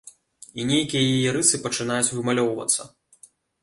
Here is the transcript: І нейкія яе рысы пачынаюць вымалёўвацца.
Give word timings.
І 0.63 0.65
нейкія 0.71 1.03
яе 1.17 1.29
рысы 1.37 1.63
пачынаюць 1.69 2.13
вымалёўвацца. 2.19 2.93